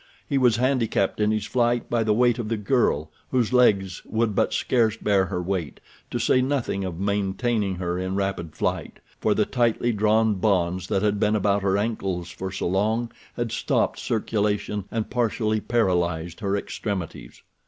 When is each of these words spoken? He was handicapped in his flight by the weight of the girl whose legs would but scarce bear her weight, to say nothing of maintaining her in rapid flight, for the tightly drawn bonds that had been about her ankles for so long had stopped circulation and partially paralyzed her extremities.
He 0.27 0.39
was 0.39 0.55
handicapped 0.55 1.19
in 1.21 1.29
his 1.29 1.45
flight 1.45 1.87
by 1.87 2.03
the 2.03 2.11
weight 2.11 2.39
of 2.39 2.49
the 2.49 2.57
girl 2.57 3.11
whose 3.29 3.53
legs 3.53 4.01
would 4.03 4.33
but 4.33 4.51
scarce 4.51 4.97
bear 4.97 5.25
her 5.25 5.43
weight, 5.43 5.79
to 6.09 6.17
say 6.17 6.41
nothing 6.41 6.83
of 6.83 6.99
maintaining 6.99 7.75
her 7.75 7.99
in 7.99 8.15
rapid 8.15 8.55
flight, 8.55 8.97
for 9.19 9.35
the 9.35 9.45
tightly 9.45 9.91
drawn 9.93 10.33
bonds 10.33 10.87
that 10.87 11.03
had 11.03 11.19
been 11.19 11.35
about 11.35 11.61
her 11.61 11.77
ankles 11.77 12.31
for 12.31 12.51
so 12.51 12.67
long 12.67 13.11
had 13.37 13.51
stopped 13.51 13.99
circulation 13.99 14.85
and 14.89 15.11
partially 15.11 15.59
paralyzed 15.59 16.39
her 16.39 16.57
extremities. 16.57 17.43